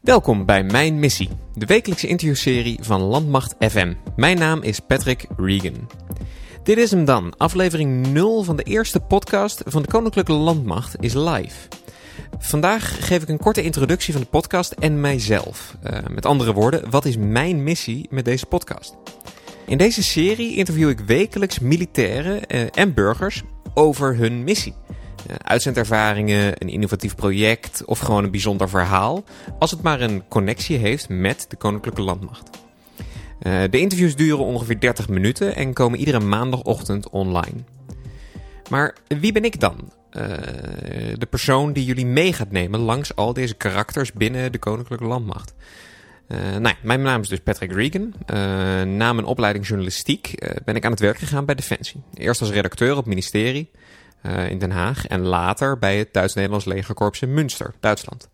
Welkom 0.00 0.46
bij 0.46 0.62
Mijn 0.62 0.98
Missie, 0.98 1.28
de 1.54 1.66
wekelijkse 1.66 2.06
interviewserie 2.06 2.78
van 2.82 3.00
Landmacht 3.00 3.54
FM. 3.58 3.94
Mijn 4.16 4.38
naam 4.38 4.62
is 4.62 4.80
Patrick 4.80 5.26
Regan. 5.36 5.90
Dit 6.62 6.78
is 6.78 6.90
hem 6.90 7.04
dan, 7.04 7.36
aflevering 7.36 8.06
0 8.06 8.42
van 8.42 8.56
de 8.56 8.62
eerste 8.62 9.00
podcast 9.00 9.62
van 9.66 9.82
de 9.82 9.88
Koninklijke 9.88 10.32
Landmacht 10.32 11.02
is 11.02 11.14
live. 11.14 11.68
Vandaag 12.38 13.06
geef 13.06 13.22
ik 13.22 13.28
een 13.28 13.38
korte 13.38 13.62
introductie 13.62 14.12
van 14.12 14.22
de 14.22 14.28
podcast 14.28 14.72
en 14.72 15.00
mijzelf. 15.00 15.76
Uh, 15.84 15.98
met 16.10 16.26
andere 16.26 16.52
woorden, 16.52 16.90
wat 16.90 17.04
is 17.04 17.16
mijn 17.16 17.62
missie 17.62 18.06
met 18.10 18.24
deze 18.24 18.46
podcast? 18.46 18.96
In 19.66 19.78
deze 19.78 20.02
serie 20.02 20.56
interview 20.56 20.88
ik 20.88 21.00
wekelijks 21.00 21.58
militairen 21.58 22.40
uh, 22.48 22.66
en 22.72 22.94
burgers 22.94 23.42
over 23.74 24.16
hun 24.16 24.44
missie. 24.44 24.74
Uh, 25.28 25.34
uitzendervaringen, 25.36 26.52
een 26.58 26.68
innovatief 26.68 27.14
project 27.14 27.84
of 27.84 27.98
gewoon 27.98 28.24
een 28.24 28.30
bijzonder 28.30 28.68
verhaal, 28.68 29.24
als 29.58 29.70
het 29.70 29.82
maar 29.82 30.00
een 30.00 30.22
connectie 30.28 30.76
heeft 30.76 31.08
met 31.08 31.46
de 31.48 31.56
Koninklijke 31.56 32.02
Landmacht. 32.02 32.50
Uh, 33.42 33.62
de 33.70 33.80
interviews 33.80 34.16
duren 34.16 34.44
ongeveer 34.44 34.80
30 34.80 35.08
minuten 35.08 35.54
en 35.56 35.72
komen 35.72 35.98
iedere 35.98 36.20
maandagochtend 36.20 37.10
online. 37.10 37.56
Maar 38.70 38.94
wie 39.08 39.32
ben 39.32 39.44
ik 39.44 39.60
dan? 39.60 39.92
Uh, 40.12 40.22
de 41.14 41.26
persoon 41.30 41.72
die 41.72 41.84
jullie 41.84 42.06
mee 42.06 42.32
gaat 42.32 42.50
nemen 42.50 42.80
langs 42.80 43.16
al 43.16 43.32
deze 43.32 43.54
karakters 43.54 44.12
binnen 44.12 44.52
de 44.52 44.58
Koninklijke 44.58 45.04
Landmacht. 45.04 45.54
Nou, 46.58 46.74
mijn 46.82 47.02
naam 47.02 47.20
is 47.20 47.28
dus 47.28 47.40
Patrick 47.40 47.72
Regan. 47.72 48.14
Na 48.96 49.12
mijn 49.12 49.24
opleiding 49.24 49.66
journalistiek 49.66 50.34
ben 50.64 50.76
ik 50.76 50.84
aan 50.84 50.90
het 50.90 51.00
werk 51.00 51.18
gegaan 51.18 51.44
bij 51.44 51.54
Defensie. 51.54 52.02
Eerst 52.14 52.40
als 52.40 52.50
redacteur 52.50 52.96
op 52.96 53.06
ministerie 53.06 53.70
in 54.48 54.58
Den 54.58 54.70
Haag 54.70 55.06
en 55.06 55.20
later 55.20 55.78
bij 55.78 55.98
het 55.98 56.12
Duits-Nederlands 56.12 56.64
legerkorps 56.64 57.22
in 57.22 57.34
Münster, 57.34 57.74
Duitsland. 57.80 58.28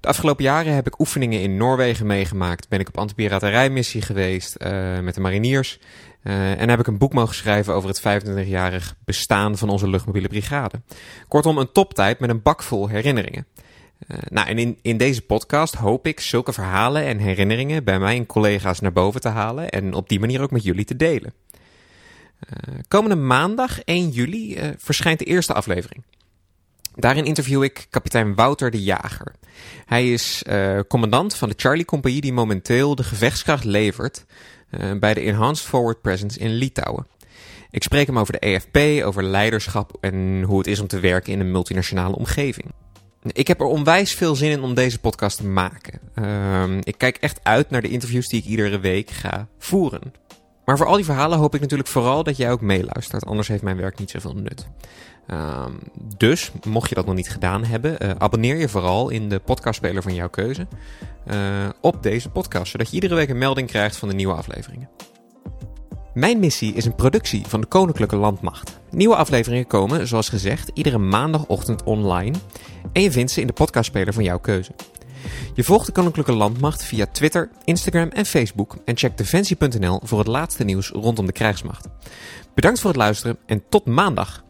De 0.00 0.08
afgelopen 0.08 0.44
jaren 0.44 0.74
heb 0.74 0.86
ik 0.86 0.98
oefeningen 0.98 1.40
in 1.40 1.56
Noorwegen 1.56 2.06
meegemaakt. 2.06 2.68
Ben 2.68 2.80
ik 2.80 2.88
op 2.88 2.98
antipiraterijmissie 2.98 4.02
geweest 4.02 4.58
met 5.02 5.14
de 5.14 5.20
mariniers. 5.20 5.78
en 6.22 6.68
heb 6.68 6.80
ik 6.80 6.86
een 6.86 6.98
boek 6.98 7.12
mogen 7.12 7.34
schrijven 7.34 7.74
over 7.74 7.88
het 7.88 8.00
25-jarig 8.00 8.94
bestaan 9.04 9.58
van 9.58 9.68
onze 9.68 9.88
luchtmobiele 9.88 10.28
brigade. 10.28 10.80
Kortom, 11.28 11.58
een 11.58 11.72
toptijd 11.72 12.18
met 12.18 12.30
een 12.30 12.42
bak 12.42 12.62
vol 12.62 12.88
herinneringen. 12.88 13.46
Nou, 14.28 14.48
en 14.48 14.58
in, 14.58 14.78
in 14.82 14.96
deze 14.96 15.22
podcast 15.22 15.74
hoop 15.74 16.06
ik 16.06 16.20
zulke 16.20 16.52
verhalen 16.52 17.04
en 17.04 17.18
herinneringen 17.18 17.84
bij 17.84 17.98
mij 17.98 18.16
en 18.16 18.26
collega's 18.26 18.80
naar 18.80 18.92
boven 18.92 19.20
te 19.20 19.28
halen 19.28 19.68
en 19.68 19.94
op 19.94 20.08
die 20.08 20.20
manier 20.20 20.40
ook 20.40 20.50
met 20.50 20.62
jullie 20.62 20.84
te 20.84 20.96
delen. 20.96 21.32
Uh, 22.48 22.74
komende 22.88 23.16
maandag 23.16 23.82
1 23.84 24.08
juli 24.08 24.56
uh, 24.56 24.70
verschijnt 24.78 25.18
de 25.18 25.24
eerste 25.24 25.52
aflevering. 25.52 26.02
Daarin 26.94 27.24
interview 27.24 27.62
ik 27.62 27.86
kapitein 27.90 28.34
Wouter 28.34 28.70
de 28.70 28.82
Jager. 28.82 29.34
Hij 29.86 30.12
is 30.12 30.42
commandant 30.88 31.34
van 31.34 31.48
de 31.48 31.54
Charlie 31.56 31.84
Compagnie 31.84 32.20
die 32.20 32.32
momenteel 32.32 32.94
de 32.94 33.04
gevechtskracht 33.04 33.64
levert 33.64 34.24
bij 35.00 35.14
de 35.14 35.20
Enhanced 35.20 35.66
Forward 35.66 36.00
Presence 36.00 36.38
in 36.38 36.50
Litouwen. 36.50 37.06
Ik 37.72 37.82
spreek 37.82 38.06
hem 38.06 38.18
over 38.18 38.32
de 38.32 38.38
EFP, 38.38 39.04
over 39.04 39.24
leiderschap 39.24 39.96
en 40.00 40.42
hoe 40.42 40.58
het 40.58 40.66
is 40.66 40.80
om 40.80 40.86
te 40.86 41.00
werken 41.00 41.32
in 41.32 41.40
een 41.40 41.50
multinationale 41.50 42.16
omgeving. 42.16 42.66
Ik 43.22 43.48
heb 43.48 43.60
er 43.60 43.66
onwijs 43.66 44.14
veel 44.14 44.34
zin 44.34 44.50
in 44.50 44.62
om 44.62 44.74
deze 44.74 44.98
podcast 44.98 45.36
te 45.36 45.46
maken. 45.46 46.00
Uh, 46.14 46.76
ik 46.82 46.98
kijk 46.98 47.16
echt 47.16 47.40
uit 47.42 47.70
naar 47.70 47.82
de 47.82 47.88
interviews 47.88 48.28
die 48.28 48.40
ik 48.40 48.46
iedere 48.46 48.78
week 48.80 49.10
ga 49.10 49.48
voeren. 49.58 50.12
Maar 50.64 50.76
voor 50.76 50.86
al 50.86 50.96
die 50.96 51.04
verhalen 51.04 51.38
hoop 51.38 51.54
ik 51.54 51.60
natuurlijk 51.60 51.88
vooral 51.88 52.22
dat 52.22 52.36
jij 52.36 52.50
ook 52.50 52.60
meeluistert. 52.60 53.26
Anders 53.26 53.48
heeft 53.48 53.62
mijn 53.62 53.76
werk 53.76 53.98
niet 53.98 54.10
zoveel 54.10 54.34
nut. 54.34 54.66
Uh, 55.28 55.66
dus, 56.16 56.52
mocht 56.66 56.88
je 56.88 56.94
dat 56.94 57.06
nog 57.06 57.14
niet 57.14 57.30
gedaan 57.30 57.64
hebben, 57.64 57.96
uh, 58.02 58.10
abonneer 58.18 58.56
je 58.56 58.68
vooral 58.68 59.08
in 59.08 59.28
de 59.28 59.38
podcastspeler 59.38 60.02
van 60.02 60.14
jouw 60.14 60.28
keuze 60.28 60.66
uh, 61.26 61.68
op 61.80 62.02
deze 62.02 62.28
podcast. 62.28 62.70
Zodat 62.70 62.88
je 62.88 62.94
iedere 62.94 63.14
week 63.14 63.28
een 63.28 63.38
melding 63.38 63.68
krijgt 63.68 63.96
van 63.96 64.08
de 64.08 64.14
nieuwe 64.14 64.34
afleveringen. 64.34 64.88
Mijn 66.14 66.38
missie 66.38 66.74
is 66.74 66.84
een 66.84 66.94
productie 66.94 67.46
van 67.46 67.60
de 67.60 67.66
Koninklijke 67.66 68.16
Landmacht. 68.16 68.80
Nieuwe 68.90 69.16
afleveringen 69.16 69.66
komen, 69.66 70.06
zoals 70.06 70.28
gezegd, 70.28 70.70
iedere 70.74 70.98
maandagochtend 70.98 71.82
online. 71.82 72.36
En 72.92 73.02
je 73.02 73.10
vindt 73.10 73.30
ze 73.30 73.40
in 73.40 73.46
de 73.46 73.52
podcastspeler 73.52 74.12
van 74.12 74.24
jouw 74.24 74.38
keuze. 74.38 74.72
Je 75.54 75.64
volgt 75.64 75.86
de 75.86 75.92
Koninklijke 75.92 76.32
Landmacht 76.32 76.84
via 76.84 77.06
Twitter, 77.06 77.50
Instagram 77.64 78.08
en 78.08 78.26
Facebook. 78.26 78.76
En 78.84 78.96
check 78.96 79.16
defensie.nl 79.16 80.00
voor 80.04 80.18
het 80.18 80.28
laatste 80.28 80.64
nieuws 80.64 80.88
rondom 80.88 81.26
de 81.26 81.32
krijgsmacht. 81.32 81.86
Bedankt 82.54 82.80
voor 82.80 82.90
het 82.90 82.98
luisteren 82.98 83.38
en 83.46 83.62
tot 83.68 83.86
maandag. 83.86 84.44